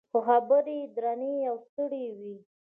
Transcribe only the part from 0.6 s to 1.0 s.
یې